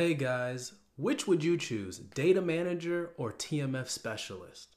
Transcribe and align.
Hey 0.00 0.14
guys, 0.14 0.72
which 0.96 1.26
would 1.26 1.44
you 1.44 1.58
choose, 1.58 1.98
data 1.98 2.40
manager 2.40 3.10
or 3.18 3.34
TMF 3.34 3.86
specialist? 3.90 4.76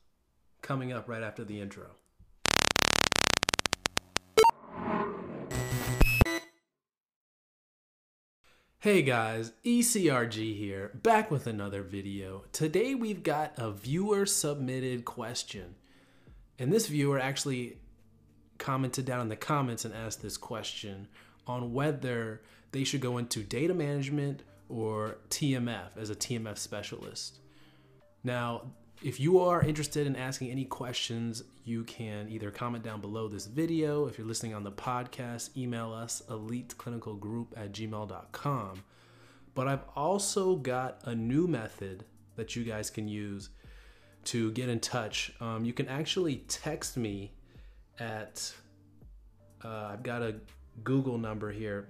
Coming 0.61 0.91
up 0.91 1.07
right 1.07 1.23
after 1.23 1.45
the 1.45 1.61
intro. 1.61 1.91
Hey 8.79 9.01
guys, 9.01 9.53
ECRG 9.63 10.57
here, 10.57 10.91
back 10.93 11.31
with 11.31 11.47
another 11.47 11.83
video. 11.83 12.43
Today 12.51 12.93
we've 12.93 13.23
got 13.23 13.53
a 13.55 13.71
viewer 13.71 14.25
submitted 14.25 15.05
question. 15.05 15.75
And 16.59 16.69
this 16.69 16.87
viewer 16.87 17.17
actually 17.17 17.77
commented 18.57 19.05
down 19.05 19.21
in 19.21 19.29
the 19.29 19.37
comments 19.37 19.85
and 19.85 19.93
asked 19.93 20.21
this 20.21 20.35
question 20.35 21.07
on 21.47 21.71
whether 21.71 22.41
they 22.73 22.83
should 22.83 22.99
go 22.99 23.17
into 23.17 23.41
data 23.41 23.73
management 23.73 24.43
or 24.73 25.17
TMF 25.29 25.97
as 25.97 26.09
a 26.09 26.15
TMF 26.15 26.57
specialist. 26.57 27.39
Now, 28.23 28.71
if 29.03 29.19
you 29.19 29.39
are 29.39 29.61
interested 29.61 30.07
in 30.07 30.15
asking 30.15 30.49
any 30.49 30.65
questions, 30.65 31.43
you 31.65 31.83
can 31.83 32.29
either 32.29 32.51
comment 32.51 32.83
down 32.83 33.01
below 33.01 33.27
this 33.27 33.45
video. 33.45 34.07
If 34.07 34.17
you're 34.17 34.27
listening 34.27 34.53
on 34.53 34.63
the 34.63 34.71
podcast, 34.71 35.55
email 35.57 35.91
us 35.93 36.21
eliteclinicalgroup 36.29 37.47
at 37.55 37.73
gmail.com. 37.73 38.83
But 39.55 39.67
I've 39.67 39.83
also 39.95 40.55
got 40.55 41.01
a 41.03 41.13
new 41.13 41.47
method 41.47 42.05
that 42.35 42.55
you 42.55 42.63
guys 42.63 42.89
can 42.89 43.07
use 43.07 43.49
to 44.25 44.51
get 44.53 44.69
in 44.69 44.79
touch. 44.79 45.33
Um, 45.39 45.65
you 45.65 45.73
can 45.73 45.87
actually 45.87 46.37
text 46.47 46.97
me 46.97 47.33
at, 47.99 48.53
uh, 49.63 49.89
I've 49.91 50.03
got 50.03 50.21
a 50.21 50.35
Google 50.83 51.17
number 51.17 51.51
here. 51.51 51.89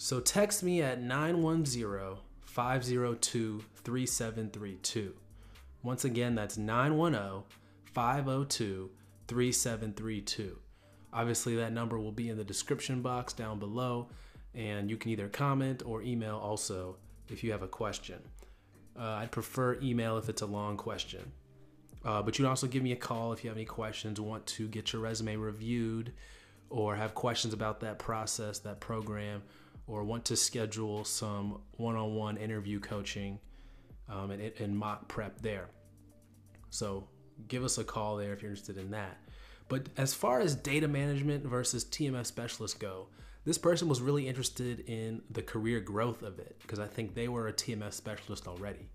So 0.00 0.20
text 0.20 0.62
me 0.62 0.80
at 0.80 1.02
910 1.02 2.18
502 2.42 3.64
3732. 3.82 5.14
Once 5.82 6.04
again, 6.04 6.36
that's 6.36 6.56
910 6.56 7.42
502 7.92 8.90
3732. 9.26 10.58
Obviously, 11.12 11.56
that 11.56 11.72
number 11.72 11.98
will 11.98 12.12
be 12.12 12.28
in 12.28 12.36
the 12.36 12.44
description 12.44 13.02
box 13.02 13.32
down 13.32 13.58
below, 13.58 14.08
and 14.54 14.88
you 14.88 14.96
can 14.96 15.10
either 15.10 15.28
comment 15.28 15.82
or 15.84 16.00
email 16.02 16.36
also 16.36 16.96
if 17.28 17.42
you 17.42 17.50
have 17.50 17.62
a 17.62 17.68
question. 17.68 18.20
Uh, 18.96 19.02
I'd 19.02 19.32
prefer 19.32 19.80
email 19.82 20.16
if 20.16 20.28
it's 20.28 20.42
a 20.42 20.46
long 20.46 20.76
question. 20.76 21.32
Uh, 22.04 22.22
but 22.22 22.38
you 22.38 22.44
can 22.44 22.50
also 22.50 22.68
give 22.68 22.84
me 22.84 22.92
a 22.92 22.96
call 22.96 23.32
if 23.32 23.42
you 23.42 23.50
have 23.50 23.56
any 23.56 23.66
questions, 23.66 24.20
want 24.20 24.46
to 24.46 24.68
get 24.68 24.92
your 24.92 25.02
resume 25.02 25.34
reviewed, 25.34 26.12
or 26.70 26.94
have 26.94 27.16
questions 27.16 27.52
about 27.52 27.80
that 27.80 27.98
process, 27.98 28.60
that 28.60 28.78
program, 28.78 29.42
or 29.88 30.04
want 30.04 30.24
to 30.26 30.36
schedule 30.36 31.04
some 31.04 31.60
one 31.72 31.96
on 31.96 32.14
one 32.14 32.36
interview 32.36 32.78
coaching 32.78 33.40
um, 34.08 34.30
and, 34.30 34.42
and 34.60 34.78
mock 34.78 35.08
prep 35.08 35.40
there. 35.40 35.68
So 36.70 37.08
give 37.48 37.64
us 37.64 37.78
a 37.78 37.84
call 37.84 38.16
there 38.16 38.32
if 38.32 38.42
you're 38.42 38.50
interested 38.50 38.78
in 38.78 38.90
that. 38.92 39.18
But 39.68 39.88
as 39.96 40.14
far 40.14 40.40
as 40.40 40.54
data 40.54 40.88
management 40.88 41.44
versus 41.44 41.84
TMF 41.84 42.26
specialists 42.26 42.76
go, 42.76 43.08
this 43.44 43.58
person 43.58 43.88
was 43.88 44.00
really 44.00 44.28
interested 44.28 44.80
in 44.80 45.22
the 45.30 45.42
career 45.42 45.80
growth 45.80 46.22
of 46.22 46.38
it 46.38 46.56
because 46.62 46.78
I 46.78 46.86
think 46.86 47.14
they 47.14 47.28
were 47.28 47.48
a 47.48 47.52
TMF 47.52 47.92
specialist 47.92 48.46
already. 48.46 48.90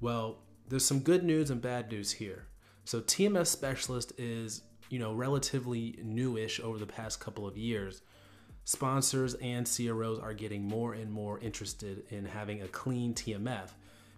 Well, 0.00 0.38
there's 0.68 0.84
some 0.84 1.00
good 1.00 1.24
news 1.24 1.50
and 1.50 1.60
bad 1.60 1.90
news 1.90 2.12
here. 2.12 2.46
So 2.84 3.00
TMF 3.00 3.46
specialist 3.46 4.12
is, 4.18 4.62
you 4.90 4.98
know, 4.98 5.14
relatively 5.14 5.98
newish 6.02 6.60
over 6.60 6.78
the 6.78 6.86
past 6.86 7.20
couple 7.20 7.46
of 7.46 7.56
years. 7.56 8.02
Sponsors 8.68 9.32
and 9.36 9.66
CROs 9.66 10.18
are 10.18 10.34
getting 10.34 10.62
more 10.62 10.92
and 10.92 11.10
more 11.10 11.38
interested 11.38 12.02
in 12.10 12.26
having 12.26 12.60
a 12.60 12.68
clean 12.68 13.14
TMF 13.14 13.70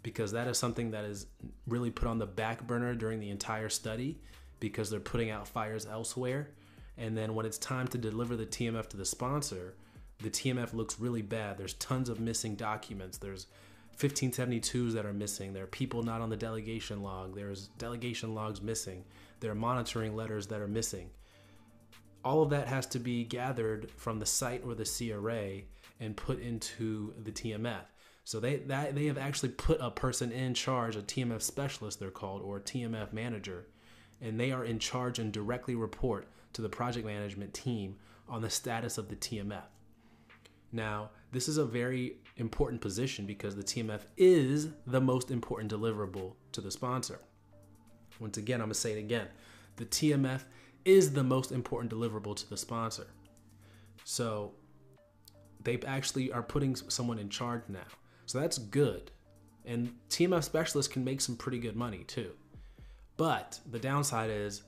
because 0.03 0.33
that 0.33 0.49
is 0.49 0.59
something 0.59 0.91
that 0.91 1.05
is 1.05 1.27
really 1.69 1.93
put 1.93 2.09
on 2.09 2.19
the 2.19 2.27
back 2.27 2.67
burner 2.67 2.93
during 2.97 3.21
the 3.21 3.31
entire 3.31 3.69
study 3.69 4.19
because 4.59 4.91
they're 4.91 4.99
putting 4.99 5.31
out 5.31 5.47
fires 5.47 5.87
elsewhere. 5.87 6.51
And 6.99 7.17
then 7.17 7.37
when 7.37 7.47
it's 7.47 7.59
time 7.59 7.87
to 7.87 7.97
deliver 7.99 8.35
the 8.35 8.45
TMF 8.45 8.89
to 8.89 8.97
the 8.97 9.05
sponsor, 9.05 9.75
the 10.21 10.31
TMF 10.31 10.75
looks 10.75 10.99
really 10.99 11.23
bad. 11.23 11.57
There's 11.57 11.75
tons 11.75 12.09
of 12.09 12.19
missing 12.19 12.57
documents. 12.57 13.19
There's 13.19 13.47
1572s 13.99 14.95
that 14.95 15.07
are 15.07 15.13
missing. 15.13 15.53
There 15.53 15.63
are 15.63 15.69
people 15.69 16.03
not 16.03 16.21
on 16.21 16.29
the 16.29 16.37
delegation 16.37 17.05
log. 17.05 17.37
There's 17.37 17.69
delegation 17.79 18.35
logs 18.35 18.61
missing. 18.61 19.05
There 19.39 19.53
are 19.53 19.55
monitoring 19.55 20.17
letters 20.17 20.49
that 20.49 20.61
are 20.61 20.67
missing. 20.67 21.09
All 22.25 22.43
of 22.43 22.51
that 22.51 22.69
has 22.69 22.87
to 22.89 22.99
be 22.99 23.25
gathered 23.25 23.91
from 23.97 24.19
the 24.19 24.27
site 24.27 24.63
or 24.65 24.75
the 24.75 24.85
CRA 24.85 25.63
and 25.99 26.17
put 26.17 26.41
into 26.41 27.15
the 27.23 27.33
TMF. 27.33 27.85
So 28.25 28.41
they 28.41 28.57
that 28.57 28.95
they 28.95 29.07
have 29.07 29.19
actually 29.19 29.51
put 29.51 29.79
a 29.81 29.91
person 29.91 30.31
in 30.31 30.55
charge, 30.55 30.97
a 30.97 31.03
TMF 31.03 31.43
specialist 31.43 31.99
they're 31.99 32.11
called, 32.11 32.43
or 32.43 32.59
a 32.59 32.61
TMF 32.61 33.13
manager, 33.13 33.67
and 34.21 34.39
they 34.39 34.53
are 34.53 34.65
in 34.65 34.79
charge 34.79 35.19
and 35.19 35.33
directly 35.33 35.75
report 35.75 36.29
to 36.53 36.63
the 36.63 36.69
project 36.69 37.07
management 37.07 37.55
team 37.55 37.97
on 38.29 38.43
the 38.43 38.51
status 38.51 38.99
of 38.99 39.09
the 39.09 39.17
TMF. 39.17 39.65
Now, 40.73 41.11
this 41.33 41.49
is 41.49 41.57
a 41.57 41.65
very 41.65 42.17
important 42.37 42.81
position 42.81 43.27
because 43.27 43.57
the 43.57 43.63
TMF 43.63 44.03
is 44.17 44.69
the 44.87 45.01
most 45.01 45.31
important 45.31 45.73
deliverable 45.73 46.35
to 46.53 46.61
the 46.61 46.71
sponsor. 46.71 47.21
Once 48.21 48.37
again, 48.37 48.61
I'm 48.61 48.67
going 48.67 48.75
to 48.75 48.79
say 48.79 48.93
it 48.93 48.99
again. 48.99 49.29
The 49.77 49.87
TMF 49.87 50.43
is 50.85 51.13
the 51.13 51.25
most 51.25 51.53
important 51.53 51.93
deliverable 51.93 52.35
to 52.37 52.49
the 52.49 52.57
sponsor. 52.57 53.07
So 54.05 54.53
they 55.63 55.79
actually 55.87 56.33
are 56.33 56.43
putting 56.43 56.75
someone 56.75 57.19
in 57.19 57.29
charge 57.29 57.63
now. 57.69 57.81
So 58.27 58.41
that's 58.41 58.59
good. 58.59 59.11
And 59.65 59.93
TMF 60.09 60.45
specialists 60.45 60.93
can 60.93 61.05
make 61.05 61.21
some 61.21 61.37
pretty 61.37 61.59
good 61.59 61.77
money 61.77 62.05
too. 62.05 62.33
But 63.17 63.61
the 63.71 63.79
downside 63.79 64.31
is, 64.31 64.63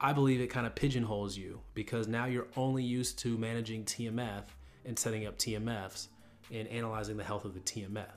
I 0.00 0.12
believe 0.12 0.40
it 0.40 0.48
kind 0.48 0.66
of 0.66 0.74
pigeonholes 0.74 1.36
you 1.36 1.60
because 1.74 2.06
now 2.06 2.26
you're 2.26 2.46
only 2.56 2.84
used 2.84 3.18
to 3.20 3.36
managing 3.38 3.84
TMF 3.84 4.44
and 4.84 4.98
setting 4.98 5.26
up 5.26 5.38
TMFs 5.38 6.08
and 6.52 6.68
analyzing 6.68 7.16
the 7.16 7.24
health 7.24 7.44
of 7.44 7.54
the 7.54 7.60
TMF. 7.60 8.12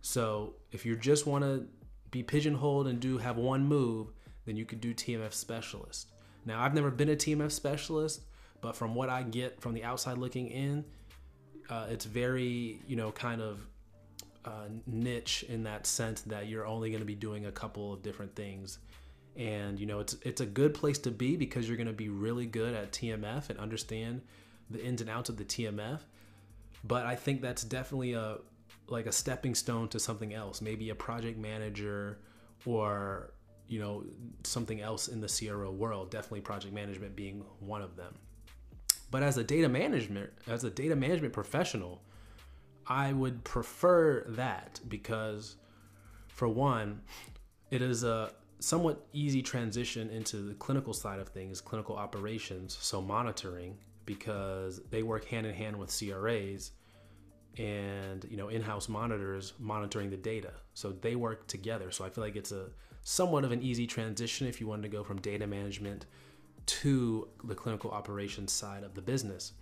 So 0.00 0.54
if 0.72 0.86
you 0.86 0.96
just 0.96 1.26
want 1.26 1.44
to 1.44 1.66
be 2.10 2.22
pigeonholed 2.22 2.86
and 2.86 3.00
do 3.00 3.18
have 3.18 3.36
one 3.36 3.64
move, 3.64 4.12
then 4.46 4.56
you 4.56 4.64
could 4.64 4.80
do 4.80 4.94
TMF 4.94 5.32
specialist. 5.32 6.13
Now 6.44 6.62
I've 6.62 6.74
never 6.74 6.90
been 6.90 7.10
a 7.10 7.16
TMF 7.16 7.52
specialist, 7.52 8.22
but 8.60 8.76
from 8.76 8.94
what 8.94 9.08
I 9.08 9.22
get 9.22 9.60
from 9.60 9.74
the 9.74 9.84
outside 9.84 10.18
looking 10.18 10.48
in, 10.48 10.84
uh, 11.70 11.86
it's 11.90 12.04
very 12.04 12.80
you 12.86 12.96
know 12.96 13.10
kind 13.12 13.40
of 13.40 13.66
uh, 14.44 14.68
niche 14.86 15.44
in 15.48 15.64
that 15.64 15.86
sense 15.86 16.20
that 16.22 16.48
you're 16.48 16.66
only 16.66 16.90
going 16.90 17.00
to 17.00 17.06
be 17.06 17.14
doing 17.14 17.46
a 17.46 17.52
couple 17.52 17.92
of 17.92 18.02
different 18.02 18.34
things. 18.34 18.78
And 19.36 19.80
you 19.80 19.86
know 19.86 20.00
it's 20.00 20.16
it's 20.22 20.40
a 20.40 20.46
good 20.46 20.74
place 20.74 20.98
to 21.00 21.10
be 21.10 21.36
because 21.36 21.66
you're 21.66 21.76
going 21.76 21.86
to 21.86 21.92
be 21.92 22.08
really 22.08 22.46
good 22.46 22.74
at 22.74 22.92
TMF 22.92 23.50
and 23.50 23.58
understand 23.58 24.22
the 24.70 24.82
ins 24.82 25.00
and 25.00 25.10
outs 25.10 25.28
of 25.28 25.36
the 25.36 25.44
TMF 25.44 26.00
but 26.86 27.06
I 27.06 27.16
think 27.16 27.40
that's 27.40 27.64
definitely 27.64 28.12
a 28.12 28.38
like 28.88 29.06
a 29.06 29.12
stepping 29.12 29.54
stone 29.54 29.88
to 29.88 29.98
something 29.98 30.34
else 30.34 30.60
maybe 30.60 30.90
a 30.90 30.94
project 30.94 31.38
manager 31.38 32.18
or 32.66 33.32
you 33.68 33.80
know 33.80 34.04
something 34.44 34.80
else 34.80 35.08
in 35.08 35.20
the 35.20 35.28
CRO 35.28 35.70
world 35.70 36.10
definitely 36.10 36.40
project 36.40 36.74
management 36.74 37.16
being 37.16 37.44
one 37.60 37.82
of 37.82 37.96
them. 37.96 38.14
But 39.10 39.22
as 39.22 39.36
a 39.38 39.44
data 39.44 39.68
management 39.68 40.30
as 40.46 40.64
a 40.64 40.70
data 40.70 40.96
management 40.96 41.32
professional 41.32 42.02
I 42.86 43.12
would 43.12 43.44
prefer 43.44 44.24
that 44.28 44.80
because, 44.88 45.56
for 46.28 46.48
one, 46.48 47.00
it 47.70 47.82
is 47.82 48.04
a 48.04 48.32
somewhat 48.58 49.06
easy 49.12 49.42
transition 49.42 50.10
into 50.10 50.36
the 50.38 50.54
clinical 50.54 50.92
side 50.92 51.18
of 51.18 51.28
things, 51.28 51.60
clinical 51.60 51.96
operations, 51.96 52.76
so 52.80 53.00
monitoring, 53.00 53.78
because 54.04 54.80
they 54.90 55.02
work 55.02 55.24
hand 55.26 55.46
in 55.46 55.54
hand 55.54 55.76
with 55.78 55.90
CRAs 55.90 56.72
and 57.58 58.26
you 58.28 58.36
know 58.36 58.48
in-house 58.48 58.88
monitors 58.88 59.52
monitoring 59.58 60.10
the 60.10 60.16
data 60.16 60.50
so 60.74 60.90
they 60.90 61.14
work 61.14 61.46
together 61.46 61.90
so 61.90 62.04
i 62.04 62.10
feel 62.10 62.24
like 62.24 62.36
it's 62.36 62.52
a 62.52 62.66
somewhat 63.02 63.44
of 63.44 63.52
an 63.52 63.62
easy 63.62 63.86
transition 63.86 64.46
if 64.46 64.60
you 64.60 64.66
wanted 64.66 64.82
to 64.82 64.88
go 64.88 65.04
from 65.04 65.20
data 65.20 65.46
management 65.46 66.06
to 66.66 67.28
the 67.44 67.54
clinical 67.54 67.90
operations 67.90 68.50
side 68.50 68.82
of 68.82 68.94
the 68.94 69.02
business 69.02 69.52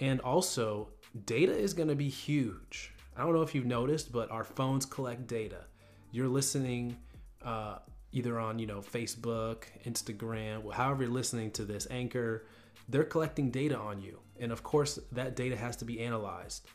and 0.00 0.20
also, 0.20 0.88
data 1.24 1.56
is 1.56 1.72
going 1.72 1.88
to 1.88 1.94
be 1.94 2.08
huge. 2.08 2.92
I 3.16 3.22
don't 3.22 3.32
know 3.32 3.42
if 3.42 3.54
you've 3.54 3.66
noticed, 3.66 4.12
but 4.12 4.30
our 4.30 4.44
phones 4.44 4.84
collect 4.84 5.26
data. 5.26 5.64
You're 6.10 6.28
listening 6.28 6.96
uh, 7.42 7.78
either 8.12 8.38
on, 8.38 8.58
you 8.58 8.66
know, 8.66 8.80
Facebook, 8.80 9.64
Instagram, 9.86 10.72
however 10.72 11.04
you're 11.04 11.12
listening 11.12 11.50
to 11.52 11.64
this, 11.64 11.86
Anchor, 11.90 12.46
they're 12.88 13.04
collecting 13.04 13.50
data 13.50 13.76
on 13.76 14.00
you. 14.00 14.20
And 14.38 14.52
of 14.52 14.62
course, 14.62 14.98
that 15.12 15.36
data 15.36 15.56
has 15.56 15.76
to 15.76 15.84
be 15.84 16.00
analyzed. 16.00 16.66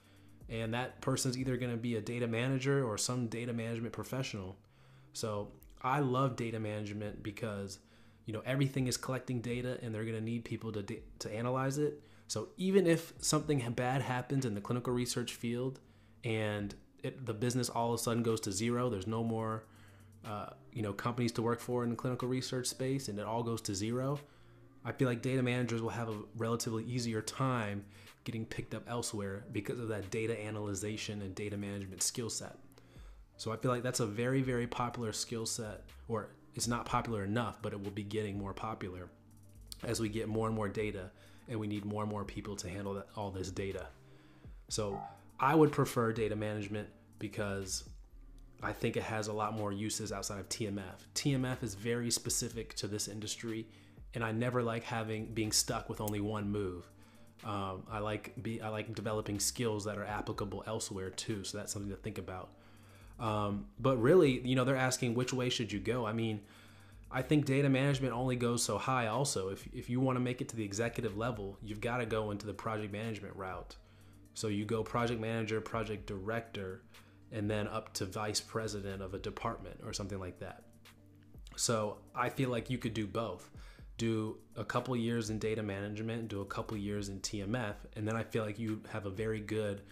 And 0.49 0.73
that 0.73 1.01
person's 1.01 1.37
either 1.37 1.55
going 1.57 1.71
to 1.71 1.77
be 1.77 1.95
a 1.95 2.01
data 2.01 2.27
manager 2.27 2.83
or 2.83 2.97
some 2.97 3.27
data 3.27 3.53
management 3.53 3.93
professional. 3.93 4.57
So 5.13 5.51
I 5.81 5.99
love 5.99 6.35
data 6.35 6.59
management 6.59 7.23
because, 7.23 7.79
you 8.25 8.33
know, 8.33 8.41
everything 8.45 8.87
is 8.87 8.97
collecting 8.97 9.41
data 9.41 9.77
and 9.81 9.93
they're 9.93 10.03
going 10.03 10.15
to 10.15 10.21
need 10.23 10.43
people 10.43 10.71
to, 10.73 10.83
to 10.83 11.33
analyze 11.33 11.77
it. 11.77 12.01
So 12.27 12.49
even 12.57 12.87
if 12.87 13.13
something 13.19 13.59
bad 13.71 14.01
happens 14.01 14.45
in 14.45 14.55
the 14.55 14.61
clinical 14.61 14.93
research 14.93 15.33
field 15.33 15.79
and 16.23 16.75
it, 17.03 17.25
the 17.25 17.33
business 17.33 17.69
all 17.69 17.93
of 17.93 17.99
a 17.99 18.03
sudden 18.03 18.23
goes 18.23 18.39
to 18.41 18.51
zero. 18.51 18.89
There's 18.89 19.07
no 19.07 19.23
more, 19.23 19.65
uh, 20.25 20.47
you 20.71 20.81
know, 20.81 20.93
companies 20.93 21.31
to 21.33 21.41
work 21.41 21.59
for 21.59 21.83
in 21.83 21.89
the 21.89 21.95
clinical 21.95 22.27
research 22.27 22.67
space, 22.67 23.07
and 23.07 23.17
it 23.19 23.25
all 23.25 23.43
goes 23.43 23.61
to 23.61 23.75
zero. 23.75 24.19
I 24.83 24.91
feel 24.91 25.07
like 25.07 25.21
data 25.21 25.43
managers 25.43 25.81
will 25.81 25.89
have 25.89 26.09
a 26.09 26.17
relatively 26.37 26.83
easier 26.85 27.21
time 27.21 27.85
getting 28.23 28.45
picked 28.45 28.73
up 28.73 28.83
elsewhere 28.87 29.43
because 29.51 29.79
of 29.79 29.87
that 29.89 30.09
data 30.11 30.39
analyzation 30.39 31.21
and 31.21 31.33
data 31.35 31.57
management 31.57 32.03
skill 32.03 32.29
set. 32.29 32.57
So 33.37 33.51
I 33.51 33.57
feel 33.57 33.71
like 33.71 33.83
that's 33.83 33.99
a 33.99 34.05
very, 34.05 34.41
very 34.41 34.67
popular 34.67 35.11
skill 35.11 35.45
set, 35.45 35.83
or 36.07 36.29
it's 36.53 36.67
not 36.67 36.85
popular 36.85 37.23
enough, 37.23 37.61
but 37.61 37.73
it 37.73 37.83
will 37.83 37.91
be 37.91 38.03
getting 38.03 38.37
more 38.37 38.53
popular 38.53 39.09
as 39.83 39.99
we 39.99 40.09
get 40.09 40.27
more 40.27 40.47
and 40.47 40.55
more 40.55 40.69
data 40.69 41.09
and 41.47 41.59
we 41.59 41.67
need 41.67 41.85
more 41.85 42.03
and 42.03 42.11
more 42.11 42.23
people 42.23 42.55
to 42.55 42.69
handle 42.69 42.93
that, 42.93 43.07
all 43.15 43.31
this 43.31 43.49
data. 43.49 43.87
So 44.69 45.01
I 45.39 45.55
would 45.55 45.71
prefer 45.71 46.13
data 46.13 46.35
management 46.35 46.87
because 47.19 47.83
I 48.63 48.73
think 48.73 48.95
it 48.95 49.03
has 49.03 49.27
a 49.27 49.33
lot 49.33 49.57
more 49.57 49.71
uses 49.71 50.11
outside 50.11 50.39
of 50.39 50.47
TMF. 50.49 51.07
TMF 51.15 51.63
is 51.63 51.73
very 51.73 52.11
specific 52.11 52.75
to 52.75 52.87
this 52.87 53.07
industry, 53.07 53.67
and 54.13 54.23
I 54.23 54.31
never 54.31 54.61
like 54.61 54.83
having 54.83 55.33
being 55.33 55.51
stuck 55.51 55.89
with 55.89 56.01
only 56.01 56.19
one 56.19 56.49
move. 56.49 56.89
Um, 57.43 57.83
I 57.89 57.99
like 57.99 58.41
be 58.41 58.61
I 58.61 58.69
like 58.69 58.93
developing 58.93 59.39
skills 59.39 59.85
that 59.85 59.97
are 59.97 60.05
applicable 60.05 60.63
elsewhere 60.67 61.09
too. 61.09 61.43
So 61.43 61.57
that's 61.57 61.73
something 61.73 61.91
to 61.91 61.97
think 61.97 62.17
about. 62.17 62.49
Um, 63.19 63.67
but 63.79 63.97
really, 63.97 64.39
you 64.41 64.55
know, 64.55 64.63
they're 64.63 64.75
asking 64.75 65.15
which 65.15 65.33
way 65.33 65.49
should 65.49 65.71
you 65.71 65.79
go. 65.79 66.05
I 66.05 66.13
mean, 66.13 66.41
I 67.11 67.21
think 67.21 67.45
data 67.45 67.69
management 67.69 68.13
only 68.13 68.35
goes 68.35 68.63
so 68.63 68.77
high. 68.77 69.07
Also, 69.07 69.49
if 69.49 69.67
if 69.73 69.89
you 69.89 69.99
want 69.99 70.17
to 70.17 70.19
make 70.19 70.41
it 70.41 70.49
to 70.49 70.55
the 70.55 70.63
executive 70.63 71.17
level, 71.17 71.57
you've 71.63 71.81
got 71.81 71.97
to 71.97 72.05
go 72.05 72.31
into 72.31 72.45
the 72.45 72.53
project 72.53 72.91
management 72.91 73.35
route. 73.35 73.75
So 74.33 74.47
you 74.47 74.65
go 74.65 74.83
project 74.83 75.19
manager, 75.19 75.59
project 75.61 76.05
director, 76.07 76.83
and 77.31 77.49
then 77.49 77.67
up 77.67 77.93
to 77.95 78.05
vice 78.05 78.39
president 78.39 79.01
of 79.01 79.13
a 79.13 79.19
department 79.19 79.79
or 79.83 79.93
something 79.93 80.19
like 80.19 80.39
that. 80.39 80.63
So 81.55 81.97
I 82.15 82.29
feel 82.29 82.49
like 82.49 82.69
you 82.69 82.77
could 82.77 82.93
do 82.93 83.05
both. 83.05 83.49
Do 84.01 84.39
a 84.55 84.65
couple 84.65 84.95
years 84.95 85.29
in 85.29 85.37
data 85.37 85.61
management, 85.61 86.27
do 86.27 86.41
a 86.41 86.45
couple 86.45 86.75
years 86.75 87.09
in 87.09 87.19
TMF, 87.19 87.75
and 87.95 88.07
then 88.07 88.15
I 88.15 88.23
feel 88.23 88.43
like 88.43 88.57
you 88.57 88.81
have 88.91 89.05
a 89.05 89.11
very 89.11 89.39
good 89.39 89.83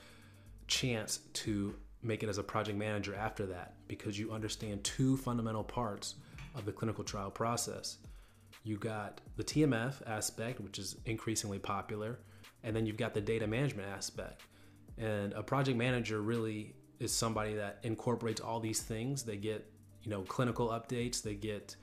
chance 0.66 1.20
to 1.34 1.76
make 2.02 2.24
it 2.24 2.28
as 2.28 2.40
a 2.40 2.44
project 2.44 2.76
manager 2.76 3.14
after 3.14 3.46
that 3.46 3.76
because 3.88 4.18
you 4.18 4.32
understand 4.32 4.84
two 4.84 5.16
fundamental 5.16 5.64
parts 5.64 6.16
of 6.56 6.66
the 6.66 6.72
clinical 6.72 7.04
trial 7.04 7.30
process. 7.30 8.00
You 8.64 8.78
got 8.78 9.22
the 9.38 9.44
TMF 9.44 10.02
aspect, 10.08 10.60
which 10.60 10.80
is 10.80 10.96
increasingly 11.06 11.60
popular, 11.60 12.18
and 12.64 12.76
then 12.76 12.88
you've 12.88 12.98
got 12.98 13.14
the 13.14 13.22
data 13.22 13.46
management 13.46 13.90
aspect. 13.90 14.42
And 14.98 15.34
a 15.34 15.44
project 15.44 15.78
manager 15.78 16.24
really 16.24 16.74
is 17.00 17.14
somebody 17.14 17.54
that 17.54 17.78
incorporates 17.84 18.42
all 18.42 18.60
these 18.60 18.82
things. 18.82 19.22
They 19.22 19.38
get, 19.38 19.72
you 20.02 20.10
know, 20.10 20.24
clinical 20.24 20.70
updates, 20.70 21.22
they 21.22 21.36
get 21.36 21.76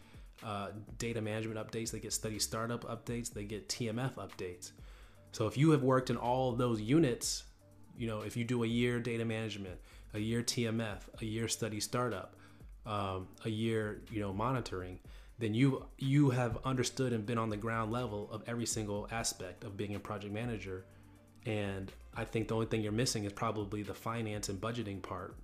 uh, 0.45 0.69
data 0.99 1.21
management 1.21 1.59
updates, 1.59 1.91
they 1.91 2.01
get 2.01 2.13
study 2.13 2.39
startup 2.39 2.85
updates, 2.85 3.33
they 3.33 3.45
get 3.45 3.69
TMF 3.69 4.15
updates. 4.15 4.73
So 5.33 5.47
if 5.47 5.57
you 5.57 5.71
have 5.71 5.83
worked 5.83 6.11
in 6.11 6.17
all 6.17 6.53
those 6.53 6.81
units, 6.81 7.45
you 7.97 8.07
know, 8.07 8.21
if 8.21 8.37
you 8.37 8.45
do 8.45 8.65
a 8.65 8.67
year 8.67 9.01
data 9.01 9.25
management, 9.25 9.79
a 10.15 10.19
year 10.19 10.43
TMF, 10.43 11.01
a 11.21 11.25
year 11.25 11.49
study 11.49 11.81
startup, 11.81 12.37
um, 12.87 13.29
a 13.45 13.51
year, 13.51 14.03
you 14.11 14.21
know, 14.21 14.33
monitoring, 14.33 15.01
then 15.39 15.55
you 15.55 15.85
you 15.99 16.31
have 16.31 16.59
understood 16.65 17.13
and 17.13 17.27
been 17.27 17.39
on 17.39 17.51
the 17.51 17.57
ground 17.57 17.93
level 17.93 18.29
of 18.33 18.43
every 18.47 18.67
single 18.67 19.07
aspect 19.11 19.65
of 19.65 19.77
being 19.77 19.95
a 19.95 20.01
project 20.01 20.33
manager 20.33 20.85
and 21.45 21.93
i 22.15 22.25
think 22.25 22.49
the 22.49 22.55
only 22.55 22.67
thing 22.67 22.83
you're 22.83 22.93
missing 22.93 23.25
is 23.25 23.33
probably 23.33 23.83
the 23.83 23.95
finance 23.95 24.49
and 24.49 24.61
budgeting 24.61 25.03
part 25.03 25.37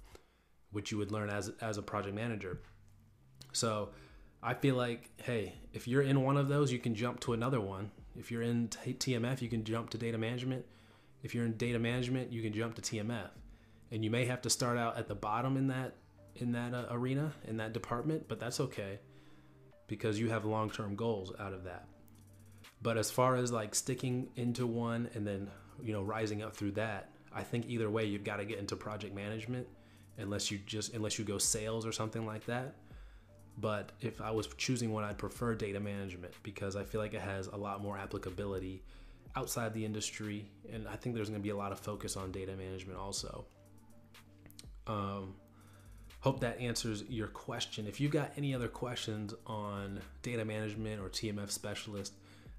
which 0.70 0.90
you 0.90 0.98
would 0.98 1.12
learn 1.12 1.28
as 1.28 1.50
as 1.60 1.78
a 1.78 1.82
project 1.82 2.14
manager 2.14 2.60
so 3.52 3.90
i 4.42 4.54
feel 4.54 4.74
like 4.74 5.10
hey 5.22 5.54
if 5.72 5.86
you're 5.86 6.02
in 6.02 6.22
one 6.22 6.36
of 6.36 6.48
those 6.48 6.72
you 6.72 6.78
can 6.78 6.94
jump 6.94 7.20
to 7.20 7.32
another 7.32 7.60
one 7.60 7.90
if 8.16 8.30
you're 8.30 8.42
in 8.42 8.68
tmf 8.68 9.40
you 9.40 9.48
can 9.48 9.64
jump 9.64 9.90
to 9.90 9.98
data 9.98 10.18
management 10.18 10.64
if 11.22 11.34
you're 11.34 11.44
in 11.44 11.56
data 11.56 11.78
management 11.78 12.32
you 12.32 12.42
can 12.42 12.52
jump 12.52 12.74
to 12.74 12.82
tmf 12.82 13.30
and 13.90 14.04
you 14.04 14.10
may 14.10 14.24
have 14.24 14.42
to 14.42 14.50
start 14.50 14.78
out 14.78 14.96
at 14.96 15.08
the 15.08 15.14
bottom 15.14 15.56
in 15.56 15.68
that 15.68 15.94
in 16.36 16.52
that 16.52 16.74
uh, 16.74 16.86
arena 16.90 17.32
in 17.46 17.56
that 17.56 17.72
department 17.72 18.26
but 18.28 18.40
that's 18.40 18.58
okay 18.60 18.98
because 19.92 20.18
you 20.18 20.30
have 20.30 20.46
long 20.46 20.70
term 20.70 20.96
goals 20.96 21.32
out 21.38 21.52
of 21.52 21.64
that. 21.64 21.86
But 22.80 22.96
as 22.96 23.10
far 23.10 23.36
as 23.36 23.52
like 23.52 23.74
sticking 23.74 24.30
into 24.36 24.66
one 24.66 25.10
and 25.12 25.26
then, 25.26 25.50
you 25.82 25.92
know, 25.92 26.02
rising 26.02 26.42
up 26.42 26.56
through 26.56 26.70
that, 26.72 27.10
I 27.30 27.42
think 27.42 27.66
either 27.68 27.90
way 27.90 28.06
you've 28.06 28.24
got 28.24 28.36
to 28.36 28.46
get 28.46 28.58
into 28.58 28.74
project 28.74 29.14
management 29.14 29.68
unless 30.16 30.50
you 30.50 30.58
just 30.64 30.94
unless 30.94 31.18
you 31.18 31.26
go 31.26 31.36
sales 31.36 31.84
or 31.84 31.92
something 31.92 32.24
like 32.24 32.46
that. 32.46 32.74
But 33.58 33.92
if 34.00 34.20
I 34.20 34.30
was 34.30 34.48
choosing 34.56 34.92
one, 34.92 35.04
I'd 35.04 35.18
prefer 35.18 35.54
data 35.54 35.78
management 35.78 36.34
because 36.42 36.74
I 36.74 36.84
feel 36.84 37.00
like 37.00 37.14
it 37.14 37.20
has 37.20 37.46
a 37.48 37.56
lot 37.56 37.82
more 37.82 37.98
applicability 37.98 38.82
outside 39.36 39.72
the 39.74 39.84
industry, 39.84 40.46
and 40.70 40.88
I 40.88 40.96
think 40.96 41.14
there's 41.14 41.28
going 41.28 41.40
to 41.40 41.42
be 41.42 41.50
a 41.50 41.56
lot 41.56 41.72
of 41.72 41.78
focus 41.78 42.16
on 42.16 42.32
data 42.32 42.56
management 42.56 42.98
also. 42.98 43.44
Um, 44.86 45.34
Hope 46.22 46.38
that 46.38 46.60
answers 46.60 47.02
your 47.08 47.26
question. 47.26 47.88
If 47.88 48.00
you've 48.00 48.12
got 48.12 48.30
any 48.36 48.54
other 48.54 48.68
questions 48.68 49.34
on 49.44 50.00
data 50.22 50.44
management 50.44 51.00
or 51.00 51.08
TMF 51.08 51.50
specialist, 51.50 52.14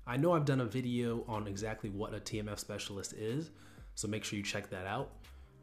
I 0.06 0.18
know 0.18 0.34
I've 0.34 0.44
done 0.44 0.60
a 0.60 0.66
video 0.66 1.24
on 1.30 1.48
exactly 1.48 1.90
what 1.90 2.14
a 2.14 2.20
TMF 2.20 2.60
specialist 2.60 3.14
is, 3.14 3.52
so 3.96 4.10
make 4.10 4.26
sure 4.26 4.36
you 4.36 4.44
check 4.44 4.70
that 4.72 4.86
out. 4.86 5.12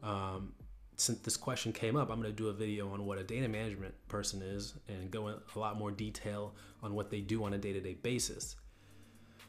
Um, 0.01 0.53
since 1.01 1.19
this 1.19 1.35
question 1.35 1.73
came 1.73 1.95
up, 1.95 2.11
I'm 2.11 2.21
going 2.21 2.33
to 2.33 2.37
do 2.43 2.49
a 2.49 2.53
video 2.53 2.89
on 2.93 3.05
what 3.05 3.17
a 3.17 3.23
data 3.23 3.47
management 3.47 3.93
person 4.07 4.41
is 4.41 4.75
and 4.87 5.09
go 5.09 5.29
in 5.29 5.35
a 5.55 5.59
lot 5.59 5.77
more 5.77 5.89
detail 5.91 6.53
on 6.83 6.93
what 6.93 7.09
they 7.09 7.21
do 7.21 7.43
on 7.43 7.53
a 7.53 7.57
day-to-day 7.57 7.95
basis. 8.03 8.55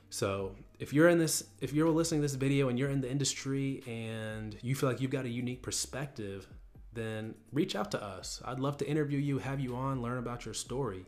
So, 0.09 0.55
if 0.79 0.93
you're 0.93 1.09
in 1.09 1.19
this 1.19 1.45
if 1.61 1.73
you're 1.73 1.89
listening 1.89 2.21
to 2.21 2.25
this 2.25 2.35
video 2.35 2.69
and 2.69 2.79
you're 2.79 2.91
in 2.91 3.01
the 3.01 3.11
industry 3.11 3.83
and 3.87 4.57
you 4.63 4.75
feel 4.75 4.89
like 4.89 5.01
you've 5.01 5.11
got 5.11 5.25
a 5.25 5.29
unique 5.29 5.63
perspective 5.63 6.47
then 6.95 7.35
reach 7.53 7.75
out 7.75 7.91
to 7.91 8.03
us. 8.03 8.43
I'd 8.45 8.61
love 8.61 8.77
to 8.79 8.87
interview 8.87 9.19
you, 9.19 9.39
have 9.39 9.61
you 9.61 9.75
on, 9.77 10.03
learn 10.03 10.19
about 10.19 10.45
your 10.45 10.53
story, 10.53 11.07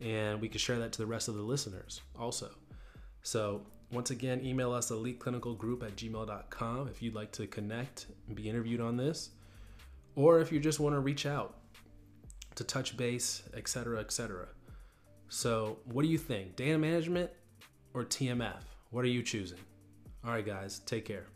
and 0.00 0.40
we 0.40 0.48
can 0.48 0.58
share 0.58 0.78
that 0.80 0.92
to 0.92 0.98
the 0.98 1.06
rest 1.06 1.28
of 1.28 1.36
the 1.36 1.42
listeners 1.42 2.00
also. 2.18 2.50
So, 3.22 3.62
once 3.92 4.10
again, 4.10 4.44
email 4.44 4.72
us 4.72 4.90
eliteclinicalgroup 4.90 5.84
at 5.84 5.96
gmail.com 5.96 6.88
if 6.88 7.02
you'd 7.02 7.14
like 7.14 7.32
to 7.32 7.46
connect 7.46 8.06
and 8.26 8.36
be 8.36 8.48
interviewed 8.48 8.80
on 8.80 8.96
this, 8.96 9.30
or 10.16 10.40
if 10.40 10.52
you 10.52 10.60
just 10.60 10.80
want 10.80 10.94
to 10.94 11.00
reach 11.00 11.26
out 11.26 11.58
to 12.54 12.64
touch 12.64 12.96
base, 12.96 13.42
etc., 13.54 14.00
etc. 14.00 14.48
So, 15.28 15.78
what 15.84 16.02
do 16.02 16.08
you 16.08 16.18
think? 16.18 16.56
Data 16.56 16.76
management 16.78 17.30
or 17.94 18.04
TMF? 18.04 18.62
What 18.90 19.04
are 19.04 19.08
you 19.08 19.22
choosing? 19.22 19.58
All 20.24 20.32
right, 20.32 20.44
guys, 20.44 20.80
take 20.80 21.04
care. 21.04 21.26